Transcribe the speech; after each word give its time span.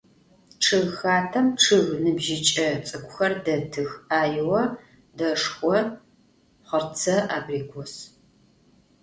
Ççıgxatem 0.63 1.47
ççıg 1.61 1.87
nıbjıç'e 2.03 2.67
ts'ık'uxeri 2.85 3.37
detıx: 3.45 3.91
ayo, 4.19 4.49
deşşxo, 5.17 5.73
xhırtse, 6.67 7.15
abrikos. 7.35 7.93